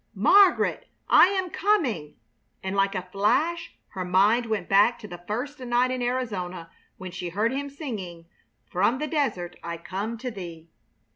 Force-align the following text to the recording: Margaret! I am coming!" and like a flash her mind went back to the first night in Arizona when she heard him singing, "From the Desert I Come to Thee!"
Margaret! 0.15 0.87
I 1.07 1.27
am 1.27 1.51
coming!" 1.51 2.15
and 2.63 2.75
like 2.75 2.95
a 2.95 3.03
flash 3.11 3.75
her 3.89 4.03
mind 4.03 4.47
went 4.47 4.67
back 4.67 4.97
to 4.97 5.07
the 5.07 5.21
first 5.27 5.59
night 5.59 5.91
in 5.91 6.01
Arizona 6.01 6.71
when 6.97 7.11
she 7.11 7.29
heard 7.29 7.51
him 7.51 7.69
singing, 7.69 8.25
"From 8.65 8.97
the 8.97 9.05
Desert 9.05 9.57
I 9.63 9.77
Come 9.77 10.17
to 10.17 10.31
Thee!" 10.31 10.71